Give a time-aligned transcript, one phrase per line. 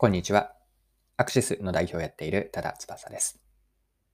[0.00, 0.52] こんにちは。
[1.16, 3.42] アクシスの代表をやっている多田翼です。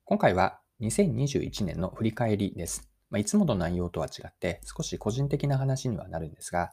[0.07, 2.89] 今回は2021年の振り返りです。
[3.11, 6.73] まあ、いつもの内容とは違って少し個人的な話にはなるんですが、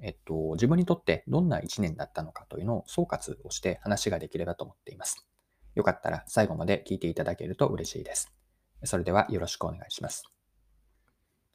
[0.00, 5.26] えっと、自分にとってどんな1年だったのかというのを総括をして話ができればと思っています。
[5.74, 8.32] よかったら最後まで聞いていただけると嬉しいです。
[8.84, 10.24] それではよろしくお願いします。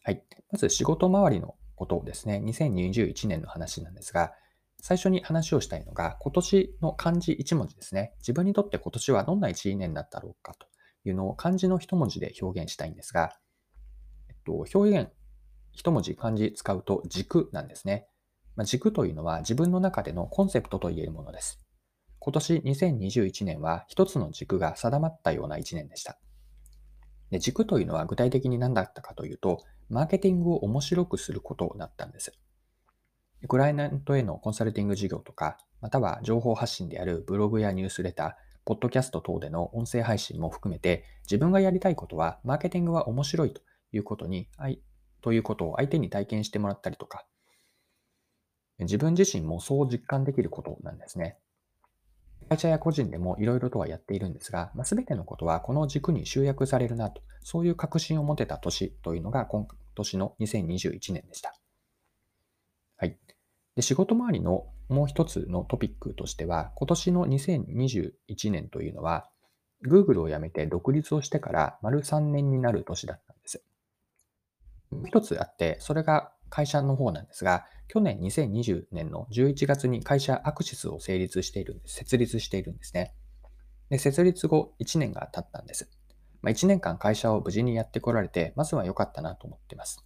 [0.04, 0.22] はい。
[0.52, 4.34] まず仕事周りのことをですね、2021年の話なんですが、
[4.82, 8.14] 最初に話をしたいのが、今年の漢字1文字ですね。
[8.20, 10.68] 自分にとって今年はどんな1年だったろうかと
[11.06, 13.32] いうのを漢字の1文字で表現したいんですが、
[14.30, 15.10] えっと、表現
[15.78, 18.08] 1文字漢字使うと軸なんですね。
[18.56, 21.60] まあ、軸というのは自分の中でのコンセプトと言えるものです。
[22.20, 26.20] 今年2021年は一つの軸が定まったような1年でした。
[27.30, 32.34] で軸というのは具体的に何だったかというと、マーケティングを面白くすることだったんです。
[33.48, 38.34] クライアントへのコンサルティング事業とか、または情報発信であるブログやニュースレター、
[38.66, 44.48] ポッドキャスト等での音声配信も含めて、自分がやりたいことは、マーケティングは面白いということに、
[45.22, 47.26] ということを相手に体験してもらったりとか、
[48.80, 51.38] 自分自身もそう実感できることなんですね。
[52.50, 61.61] 会社や個人でもいろいろとはやっているんですが、まあ、全てのことはこの軸に集約されるなと、そういう確信を持てた年というのが今年の2021年でした。
[63.82, 69.28] で仕事周りのもう一つのトピックとしては、今年の2021年というのは、
[69.84, 73.64] Google を辞めて独立をしてから丸3年になる年だったんです。
[74.92, 81.96] もう一つあって、それが会社の方なんですが、去年2020年の11月に会社アクシスを成立しているんです。
[81.96, 83.16] 設立しているんですね。
[83.90, 85.90] で設立後1年が経ったんです。
[86.44, 90.06] まあ、1年間会社を無事にやってこられて、まずは良かったなと思っています。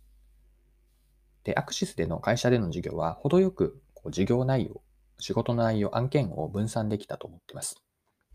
[1.46, 4.82] で、アクシスでの会社での事業は、程よくこう事業内容、
[5.20, 7.82] 仕事の内容、案件を分散できたと思っています。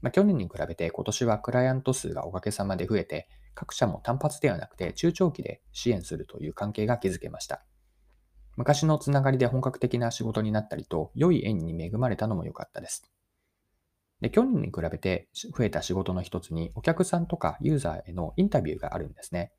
[0.01, 7.63] まあ、去年に比べて今年はクライアント数がおかげさまで増えて、各社も単発ではなくて中長期で支援するという関係が築けました。
[8.57, 13.11] 昔のつながりで本格的な仕事になったりと、良い縁に恵まれたのも良かったです。
[14.21, 19.53] で、去年に比べて増えた仕事の一つに、お客さんとかユーザーへのインタビューがあるんですね。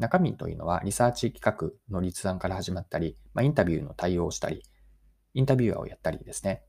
[0.00, 4.62] 中身というのはリサーチ企画の立案から始まったり、まあ、インタビューの対応をしたり、
[5.34, 6.64] インタビュアーをやったりですね。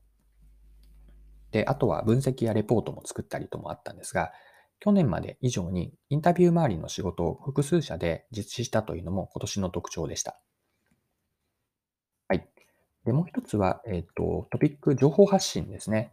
[1.50, 4.32] で、あとは分析やレポートも作ったりともあったんですが、
[4.80, 10.40] 去年まで以上にインタビュー周りの仕事を複数社で実施したというのも今年の特徴でした。
[12.28, 12.48] はい。
[13.04, 16.12] で、もう一つは、えっ、ー、と、トピック情報発信ですね。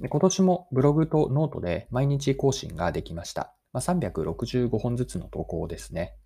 [0.00, 3.54] で今年もブログとノートで毎日更新ができました。
[3.72, 6.16] まあ、365本ずつの投稿ですね。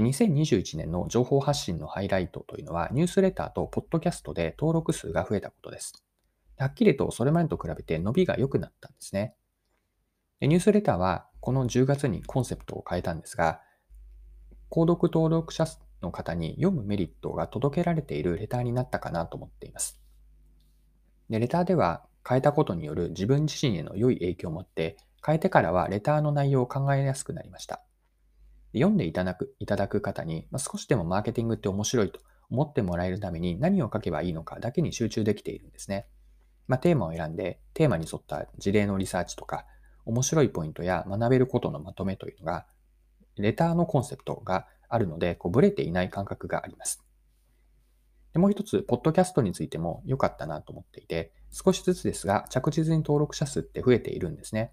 [0.00, 6.04] 2021年の情報発信のハイライトというのは、ニュースレターとポッドキャストで登録数が増えたことです。
[6.58, 9.34] はっきりとそれまでと比べて伸びが良くなったんですね。
[10.40, 13.60] ニュースレターはこの10月にコンセプトを変えたんですが、
[14.70, 15.66] 購読登録者
[16.02, 20.00] の方に読むメリットが届けられているレターになったかなと思っています。
[21.30, 27.82] でレターでは変えたことによる自分自身への良い影響を持って、変えてからはレターの内容を考えやすくなりました。
[28.76, 32.20] 読んでいただくいただく方に、まあ、少しでもマーケティングって面白いと
[32.50, 36.06] 思ってもらえるために何を書けばいいのかだけに集中できているんですね。
[36.68, 39.66] まあ、テーマを選んで、テーマに沿った事例のリサーチとか、
[40.04, 42.66] 面白いポイントや学べることのまとめというのが、
[43.36, 47.02] レターのコンセプトがあるので、こうブレていない感覚があります。
[48.32, 54.72] でもう一つ、ポッドキャストについても良かったなと思っていて、少しずつですが、着実に登録者数って増えているんですね。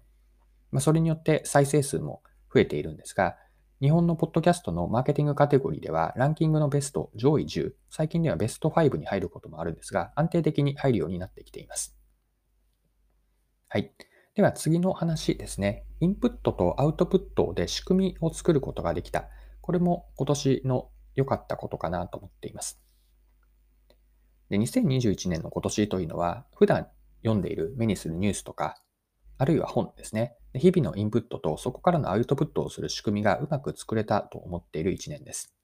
[0.70, 2.22] まあ、それによって再生数も
[2.52, 3.36] 増えているんですが、
[3.84, 11.94] 日本のポッドキャストのマーケティングカテゴリーでは、ランキングのベスト上位10、最近ではベスト5に入ることもあるんですが、安定的に入るようになってきています。
[13.68, 13.92] はい。
[14.36, 15.84] では次の話ですね。
[16.00, 19.28] インプットとアウトプットで仕組みを作ることができた。
[19.60, 22.80] これも今年の良かったことかなと思っています。
[24.48, 26.88] で2021年の今年というのは、普段
[27.22, 28.78] 読んでいる、目にするニュースとか、
[29.44, 30.34] あるいは本ですね。
[30.54, 35.54] 日々のインプットとそこからのアウトプットをする仕組みがうまく作れたと思っている1年です。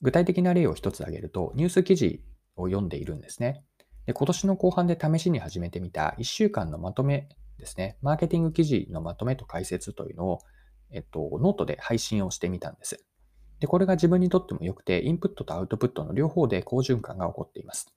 [0.00, 2.24] 具体的な例を一つ挙げると、ニュース記事
[2.56, 3.62] を読んでいるんですね。
[4.06, 7.28] で今年の後半で試しに始めてみた1週間のまとめ
[7.58, 7.98] ですね。
[8.00, 10.38] マーケティング記事のまとめと解説というのを、
[10.92, 13.04] えっと、ノートで配信をしてみたんです。
[13.60, 17.94] で、これが自分にとっても良くて、インプットとアウトプットの両方で好循環が起こっています。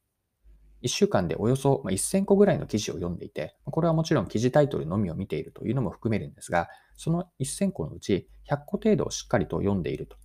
[0.84, 10.18] 1週間でおよそ1000個ぐらいの記事を読んでいて、これはもちろん記事タイトルのみを見ているというのも含めるんですが、その1000個のうち100個程度をしっかりと読んでいると。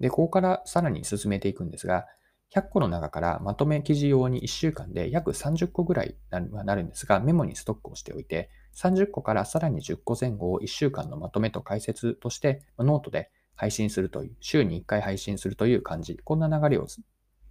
[0.00, 2.06] で、ここからさらに進めていくんですが、
[2.54, 16.86] 100個の中からまとめ記事用に1週間で約30個ぐらいはなるんですが、メモにストックをしておいて、30個からさらに10個前後を1週間のまとめと解説としてノートで配信するという、週に1回配信するという感じ、こんな流れを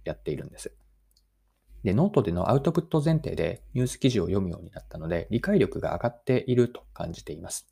[0.04, 0.74] やっているんです。
[1.82, 7.68] で、ノートでのアウトプット前提でニュース記事を読むようになったので、理解力が上がっていると感じています。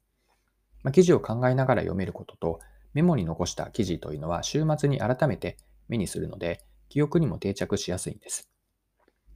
[0.82, 2.60] まあ、記事を考えながら読めることと、
[2.94, 5.58] メモに残した記事というのは週末に改めて
[5.88, 8.50] 目にするので、記憶にも定着しやすいんです。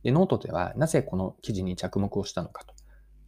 [0.03, 2.75] で、ノートではなぜこの記事に着目をしたのかと、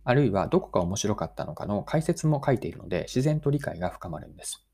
[0.05, 4.67] あるいはどこが面白かったのかの解説も書いているので、自然と理解が深まるんです。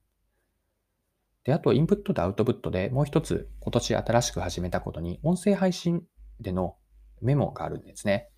[1.45, 6.05] で、あと、インプットとアウトプットでもう一つ今年新しく始めたことに、音声配信
[6.41, 6.77] での
[7.21, 8.29] メモがあるんですね。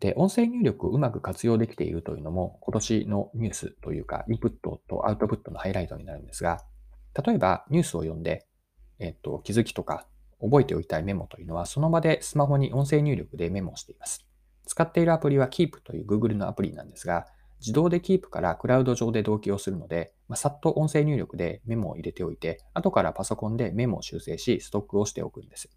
[0.00, 6.64] で、音声入力をうまく活用できているというのも、今年のニュースというか、インプットとアウトプットのハイライトになるんですが、
[7.24, 8.46] 例えばニュースを読んで、
[8.98, 10.06] えっと、気づきとか
[10.40, 14.26] 覚えておきたいメモというのは、その場でスマホに音声入力でメモをしています。
[14.66, 17.26] 使っているアプリは Keep という Google のアプリなんですが、
[17.60, 25.68] 自動で Keep からクラウド上で同期をするので、まあ、さっと音声入力でメモを入れておいて、後からパソコンでメモを修正し、ストックをしておくんです。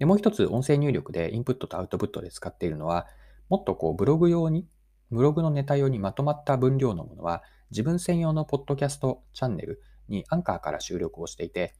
[0.00, 3.06] でもう一つ音声入力でインプットとアウトプットで使っているのは、
[3.50, 4.66] もっとこうブログ用に、
[5.10, 11.74] ブログのネタ用にまとまった分量のものは、自分専用のポッドキャストチャンネルにアンカーから収録をしていて、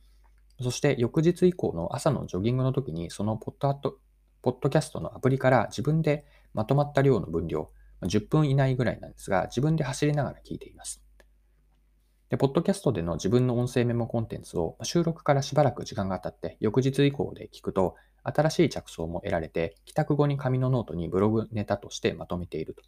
[0.61, 3.99] そして翌日以降の朝のジョギングの時に、そのポッド
[4.43, 7.71] ポッドキャストのアプリから自分でまとまった量の分量、
[8.03, 11.03] 10分以内ぐらいなんですが、自分で走りながら聞いています。
[12.31, 22.83] で、ポッドキャストでの自分の音声メモコンテンツを収録からしばらく時間が経って翌日以降で聞くと、新しい着想も得られて、帰宅後に紙のノートにブログネタとしてまとめていると。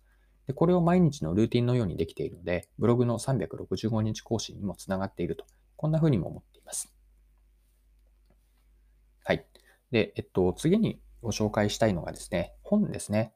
[0.46, 5.44] でこれを毎日のルーティンのようにできているので、ブログの365日更新にもつながっていると。
[5.76, 6.94] こんな風にも思っています。
[9.24, 9.44] はい。
[9.90, 13.32] で、えっと、次にご紹介したいのがですね、本ですね。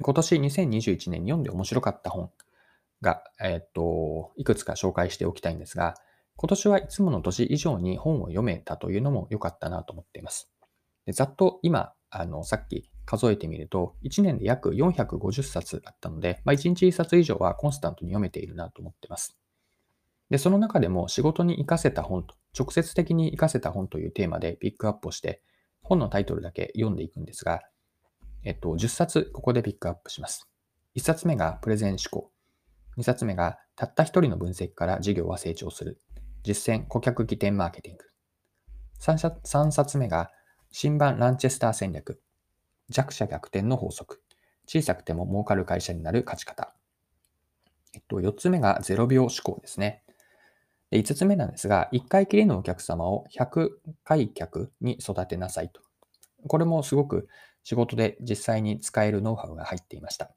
[0.00, 2.30] 今年2021年に読んで面白かった本
[3.00, 5.94] が、えっと、いくつか紹介しておきたいんですが、
[6.36, 10.50] 今年はいつもの年以上に本を読めたというのも良かったなと思っています。
[11.06, 19.38] でざっと今、あの、さっき数えてみると、1年で約450冊あったので、まあ、1日1冊以上はコンスタントに読めているなと思っています。
[20.30, 25.42] で、その中でも仕事に活かせた本と、直接的に活かせた本というテーマでピックアップをして、
[25.82, 27.62] 本のタイトルだけ読んでいくんですが、
[28.44, 30.46] えっと、10冊ここでピックアップします。
[30.96, 32.30] 1冊目がプレゼン思考。
[32.98, 36.00] 2冊目がたった一人の分析から事業は成長する。
[36.42, 38.04] 実践顧客起点マーケティング。
[39.00, 40.30] 3, 冊目が
[40.72, 42.20] 新版ランチェスター戦略。
[42.88, 44.20] 弱者逆転の法則。
[44.66, 46.74] 小さくても儲かる会社になる勝ち方。
[47.94, 50.02] えっと、4つ目が0秒思考ですね。
[50.90, 53.70] で5つ目なんですが、1回きりのお客様を100
[54.04, 55.80] 回客に育てなさいと。
[56.46, 57.28] これもすごく
[57.62, 60.32] 仕事で実際に使えるノウハウが入っていました。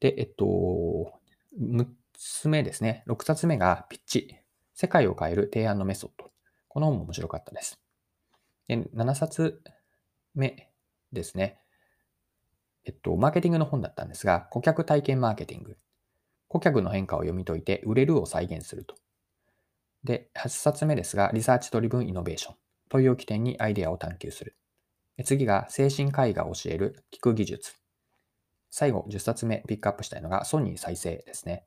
[0.00, 1.12] で、えっと、
[1.60, 3.04] 6つ目ですね。
[3.06, 4.36] 6冊目がピッチ。
[4.74, 6.30] 世界を変える提案のメソッド。
[6.68, 7.80] この本も面白かったです。
[8.68, 9.60] で7冊
[10.34, 10.70] 目
[11.12, 11.58] ですね。
[12.84, 15.76] えっと、マーケティングの本だったんですが、顧客体験マーケティング。
[16.46, 18.94] 顧客の変化を読み解いて売れるを再現すると。
[20.04, 22.54] で、8冊目ですが、リサーチドリブンイノベーション。
[22.88, 24.56] 問いを起点にアイデアを探求する。
[25.24, 27.77] 次が、精神科医が教える聞く技術。
[28.70, 31.64] 最後、10冊目ピックアップしたいのが、ソニー再生ですね。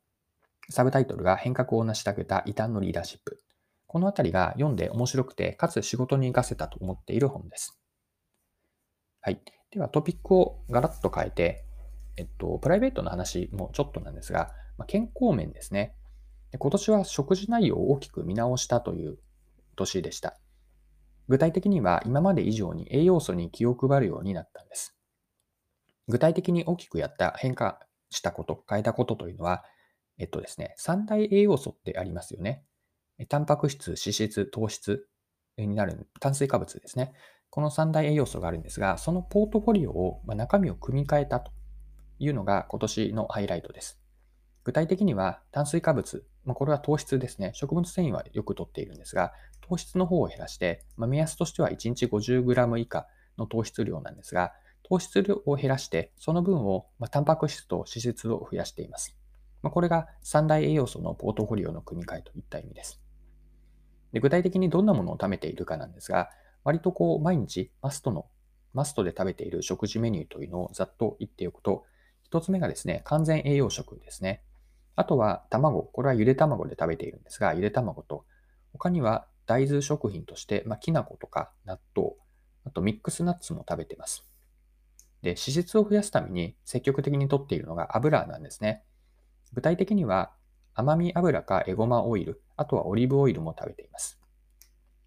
[0.70, 3.42] サブタイトルが変革を成し遂げた異端のリーダーシップ。
[3.86, 7.78] このあたりが読んで面白くて、かつ仕事に活かせたと思っている本です。
[9.20, 9.40] はい。
[9.70, 11.64] では、トピックをガラッと変えて、
[12.16, 15.94] えっと、プライベートの話もちょっとなんですが、まあ、健康面ですね
[16.50, 16.58] で。
[16.58, 19.18] 今年は食事内容を大きく見直したという
[19.76, 20.38] 年でした。
[21.28, 24.96] 具体的には今まで以上に栄養素に気を配るようになったんです。
[26.08, 27.80] 具体的に大きくやった変化
[28.10, 29.64] したこと、変えたことというのは、
[30.18, 32.64] えっとですね、三大栄養素ってありますよね。
[33.28, 35.06] タンパク質、脂質、糖質
[35.56, 37.12] になる炭水化物ですね。
[37.50, 41.52] この三大栄養素があるんですが、そのポートフォリオを、まあ中身を組み替えたと
[42.18, 44.00] いうのが今年のハイライトです。
[44.64, 47.50] 具体的には炭水化物、まあ、これは糖質ですね。
[47.54, 53.06] 植物繊維はよく取っているんですが、糖質の方を減らして、まあ、目安としては1日 50g 以下
[53.38, 59.16] の糖質量なんですが、糖質量を減らして、その分を、まあ、タンパク質と脂質を増やしています。
[59.62, 63.00] まあ、これが三大栄養素のポートフォリオの組み替えといった意味です。
[64.12, 66.30] で具体的にどんなものを食べているかなんですが、
[66.64, 68.26] 割とこう毎日マストの、
[68.74, 71.84] マストで食べている食事メニューというのをざっと言っておくと、
[72.22, 74.42] 一つ目がですね、完全栄養食ですね。
[74.96, 78.24] あとは卵、これはゆで卵で食べているんですが、ゆで卵と、
[78.72, 82.12] 他には大豆食品として、まあ、きな粉とか納豆、
[82.64, 84.31] あとミックスナッツも食べています。
[85.22, 88.84] で、脂質を増やすために積極的にとっているのが油なんですね。
[89.52, 90.32] 具体的には
[90.74, 94.18] 甘み油かエゴマオイル、あとはオリーブオイルも食べています。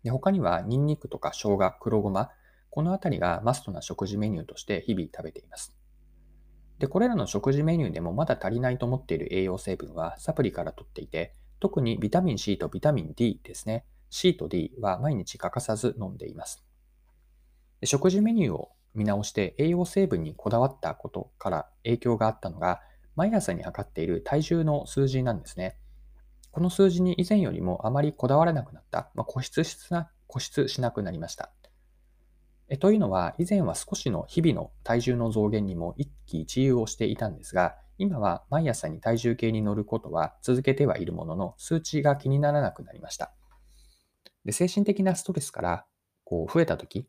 [0.03, 2.29] で他にはニンニクとか生姜、黒ごま、
[2.69, 5.75] このあたりがマストな食事メニューとして日々食べています。
[6.79, 13.85] で、これらの食事メニューでもまだ足りないと思っている栄養成分はサプリから取っていて、特にビタミン C とビタミン D ですね。
[14.09, 16.63] C と D は毎日欠かさず飲んでいます。
[17.79, 22.81] で食事メニューを見直して栄養成分にこだわったことから影響があったのが、
[23.15, 25.77] 毎朝に測っている体重の数字なんですね。
[26.51, 31.51] この数字に以前よりもあまりこだわらなくなった、まあ、固執しな固執しなくなりました。
[32.67, 43.33] えというのは、以前は少しの日々の体重の増減にも一喜一憂をしていたんですが、今は毎朝に体重計に乗ることは続けてはいるものの、数値が気にならなくなりました。
[44.45, 45.85] で精神的なストレスから
[46.23, 47.07] こう増えたとき、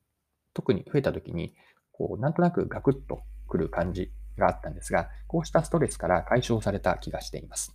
[0.53, 1.55] 特に増えたときに、
[1.97, 7.75] こうなんとなくガクッとくる感じがあったんですが、こうしたストレスから解消された気がしています。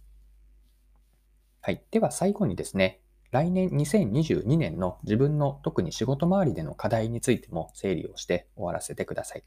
[1.61, 1.83] はい。
[1.91, 3.01] では最後にですね、
[3.31, 9.43] 来年2022年の自分の特に仕事周りでの課題についても整理をして終わらせてください。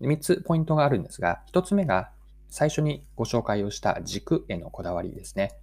[0.00, 2.10] 3つポイントがあるんですが、1つ目が
[2.48, 5.58] 最初にご紹介をした軸へのこだわりですね。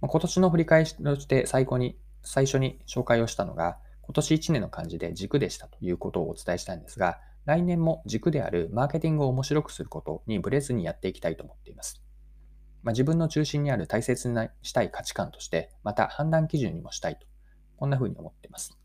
[0.00, 12.02] 今年の振り返りとして最後に、最初に紹介をしたのが、今年1年の漢字で軸でしたということをお伝えしたんですが、来年も軸であるマーケティングを面白くすることにブレずにやっていきたいと思っています。
[12.82, 17.26] まあ、自分の中心にある大切にしたい価値観として、また判断基準にもしたいと、
[17.76, 18.78] こんな風に思っています。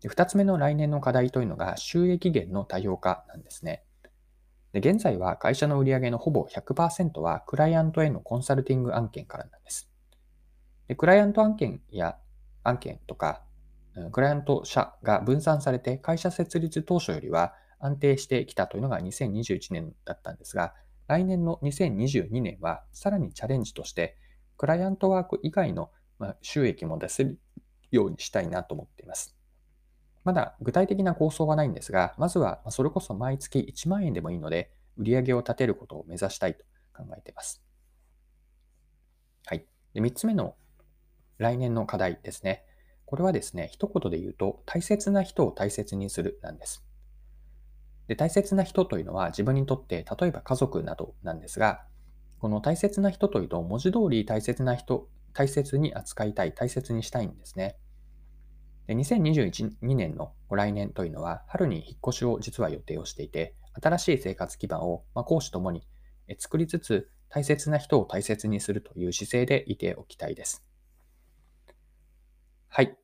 [0.00, 3.84] で2つ目の来年の課題というのが収益源の多様化なんですね。
[4.74, 9.88] で現在は会社の売上のほぼ100%はクライアントへのコンサルティング案件からなんです。
[10.88, 12.18] でクライアント案件や
[12.64, 13.43] 案件とか、
[14.12, 20.74] クライアント社が分散されて会社設立当初よりは安定してきたというのが2021年だったんですが、
[21.06, 24.16] 来年の2022年はさらにチャレンジとして、
[24.56, 25.90] クライアントワーク以外の
[26.40, 27.38] 収益も出せる
[27.90, 29.36] ようにしたいなと思っています。
[30.24, 36.64] まだ具体的な構想はないんですが、まずはそれこそ毎月1万円でもいいので、売り上げを立てることを目指したいと
[36.96, 37.62] 考えています。
[39.46, 39.66] はい。
[39.92, 40.56] で3つ目の
[41.38, 42.64] 来年の課題ですね。
[43.14, 46.84] これはですね、一言で言うと、大切な人を大切にするなんです。
[48.08, 51.84] で大切な人というのは自分にとって例えば家族などなんですが、
[52.40, 57.76] この大切な人というと文字通り大切な人、大切に扱いたい、大切にしたいんですね。
[58.88, 65.86] で2021年のご来年というのは春に引っ越しを実は予定をしていて、新しい生活基盤を、まあ、講師ともに
[66.40, 70.64] 作りつつ大切な人を大切にするという姿勢でいておきたいです。
[72.74, 73.03] はい。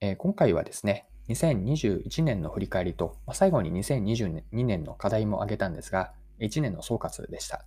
[0.00, 7.66] えー、今回はですね、2021年の振り返りと、まあ、最後に2022年の課題も挙げたんですが、1年の総括でした。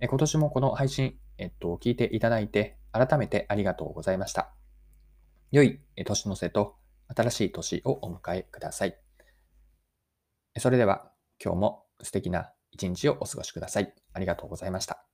[0.00, 4.52] え今年もこの配信、えっと、聞いていただいて、改めてありがとうございました。
[5.52, 6.76] 良い年の瀬と
[7.14, 8.98] 新しい年をお迎えください。
[10.58, 11.12] それでは
[11.42, 13.94] 今日も素敵な一日をお過ごしください。
[14.12, 15.04] ありがとうございました。